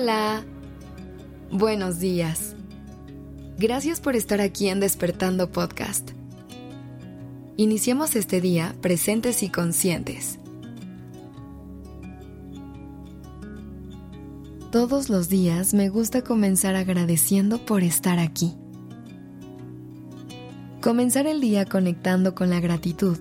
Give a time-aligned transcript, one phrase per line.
[0.00, 0.44] Hola.
[1.50, 2.54] Buenos días.
[3.58, 6.12] Gracias por estar aquí en Despertando Podcast.
[7.56, 10.38] Iniciemos este día presentes y conscientes.
[14.70, 18.54] Todos los días me gusta comenzar agradeciendo por estar aquí.
[20.80, 23.18] Comenzar el día conectando con la gratitud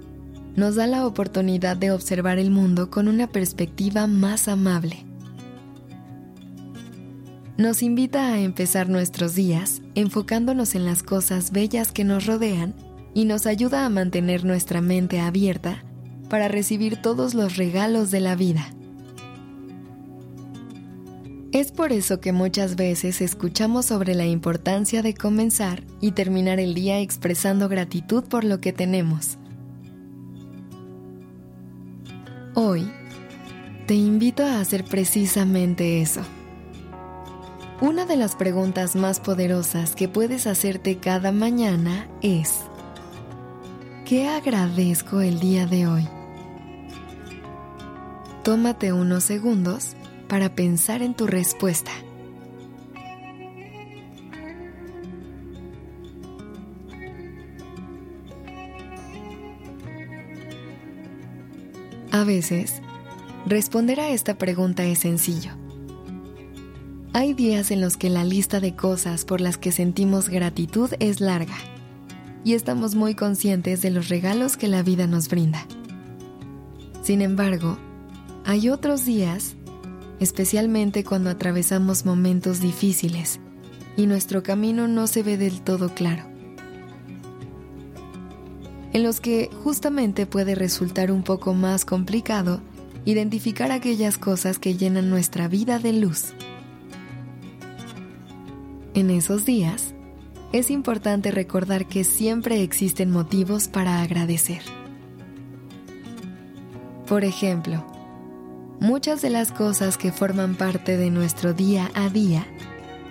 [0.55, 5.06] nos da la oportunidad de observar el mundo con una perspectiva más amable.
[7.57, 12.75] Nos invita a empezar nuestros días enfocándonos en las cosas bellas que nos rodean
[13.15, 15.83] y nos ayuda a mantener nuestra mente abierta
[16.29, 18.67] para recibir todos los regalos de la vida.
[21.51, 26.75] Es por eso que muchas veces escuchamos sobre la importancia de comenzar y terminar el
[26.75, 29.39] día expresando gratitud por lo que tenemos.
[32.53, 32.87] Hoy,
[33.87, 36.21] te invito a hacer precisamente eso.
[37.79, 42.55] Una de las preguntas más poderosas que puedes hacerte cada mañana es,
[44.03, 46.07] ¿qué agradezco el día de hoy?
[48.43, 49.95] Tómate unos segundos
[50.27, 51.91] para pensar en tu respuesta.
[62.11, 62.81] A veces,
[63.45, 65.66] responder a esta pregunta es sencillo.
[67.17, 71.19] Hay días en los que la lista de cosas por las que sentimos gratitud es
[71.19, 71.55] larga
[72.43, 75.65] y estamos muy conscientes de los regalos que la vida nos brinda.
[77.01, 77.79] Sin embargo,
[78.45, 79.55] hay otros días
[80.19, 83.39] especialmente cuando atravesamos momentos difíciles
[83.95, 86.23] y nuestro camino no se ve del todo claro,
[88.93, 92.61] en los que justamente puede resultar un poco más complicado
[93.05, 96.35] identificar aquellas cosas que llenan nuestra vida de luz.
[98.97, 99.93] En esos días,
[100.51, 104.63] es importante recordar que siempre existen motivos para agradecer.
[107.05, 107.85] Por ejemplo,
[108.79, 112.47] muchas de las cosas que forman parte de nuestro día a día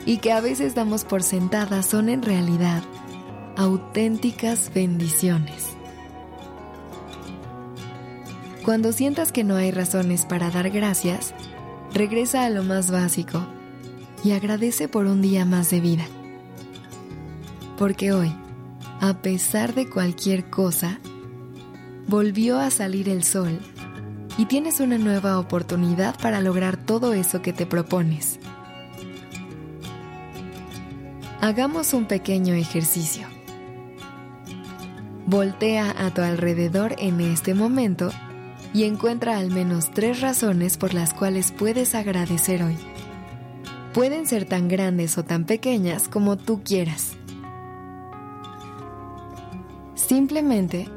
[0.05, 2.83] y que a veces damos por sentadas son en realidad
[3.57, 5.69] auténticas bendiciones.
[8.65, 11.33] Cuando sientas que no hay razones para dar gracias,
[11.95, 13.47] regresa a lo más básico
[14.27, 16.05] y agradece por un día más de vida.
[17.79, 18.35] Porque hoy,
[19.01, 20.99] a pesar de cualquier cosa,
[22.09, 23.61] volvió a salir el sol
[24.37, 28.41] y tienes una nueva oportunidad para lograr todo eso que te propones.
[31.41, 33.29] Hagamos un pequeño ejercicio.
[35.27, 38.11] Voltea a tu alrededor en este momento
[38.75, 42.77] y encuentra al menos tres razones por las cuales puedes agradecer hoy.
[43.97, 47.17] Pueden ser tan grandes o tan pequeñas como tú quieras.
[49.97, 50.89] Simplemente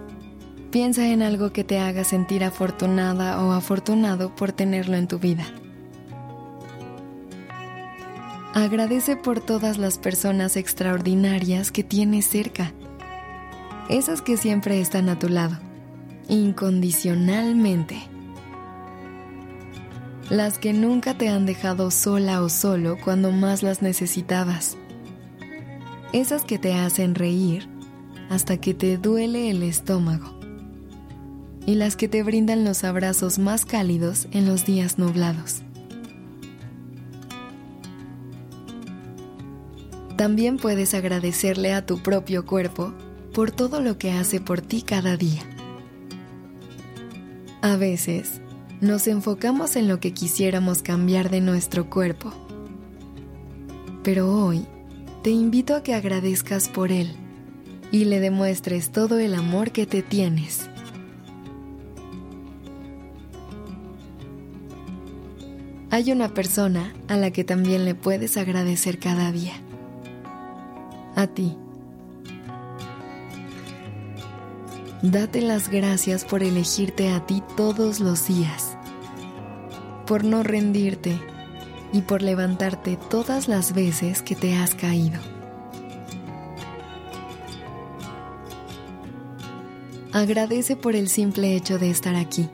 [0.72, 5.44] Piensa en algo que te haga sentir afortunada o afortunado por tenerlo en tu vida.
[8.54, 12.72] Agradece por todas las personas extraordinarias que tienes cerca,
[13.90, 15.58] esas que siempre están a tu lado,
[16.28, 17.98] incondicionalmente.
[20.30, 24.78] Las que nunca te han dejado sola o solo cuando más las necesitabas.
[26.14, 27.68] Esas que te hacen reír
[28.30, 30.40] hasta que te duele el estómago
[31.66, 35.64] y las que te brindan los abrazos más cálidos en los días nublados.
[40.16, 42.94] También puedes agradecerle a tu propio cuerpo
[43.34, 45.42] por todo lo que hace por ti cada día.
[47.62, 48.42] A veces,
[48.82, 52.34] nos enfocamos en lo que quisiéramos cambiar de nuestro cuerpo.
[54.04, 54.66] Pero hoy,
[55.24, 57.12] te invito a que agradezcas por él
[57.92, 60.70] y le demuestres todo el amor que te tienes.
[65.92, 69.54] hay una persona a la que también le puedes agradecer cada día.
[71.16, 71.58] A ti.
[75.02, 78.76] Date las gracias por elegirte a ti todos los días,
[80.06, 81.18] por no rendirte
[81.94, 85.18] y por levantarte todas las veces que te has caído.
[90.12, 92.50] Agradece por el simple hecho de estar aquí,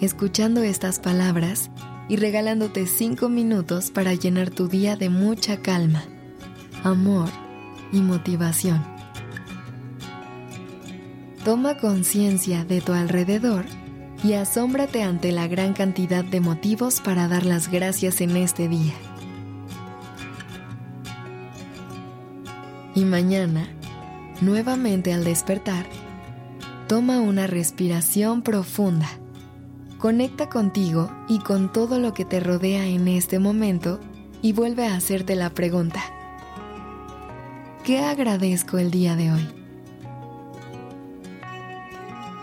[0.00, 1.70] escuchando estas palabras
[2.08, 6.02] y regalándote 5 minutos para llenar tu día de mucha calma,
[6.82, 7.28] amor
[7.92, 8.95] y motivación.
[11.46, 13.66] Toma conciencia de tu alrededor
[14.24, 18.94] y asómbrate ante la gran cantidad de motivos para dar las gracias en este día.
[22.96, 23.68] Y mañana,
[24.40, 25.86] nuevamente al despertar,
[26.88, 29.06] toma una respiración profunda.
[29.98, 34.00] Conecta contigo y con todo lo que te rodea en este momento
[34.42, 36.02] y vuelve a hacerte la pregunta.
[37.84, 39.65] ¿Qué agradezco el día de hoy?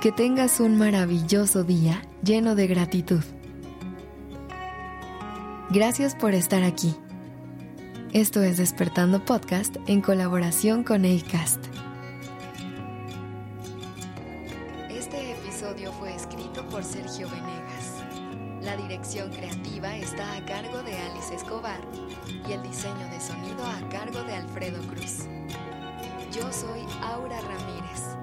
[0.04, 3.24] Que tengas un maravilloso día lleno de gratitud.
[5.70, 6.94] Gracias por estar aquí.
[8.12, 11.58] Esto es Despertando Podcast en colaboración con ACAST.
[14.90, 18.04] Este episodio fue escrito por Sergio Venegas.
[18.62, 21.80] La dirección creativa está a cargo de Alice Escobar
[22.46, 25.20] y el diseño de sonido a cargo de Alfredo Cruz.
[26.34, 28.23] Yo soy Aura Ramírez.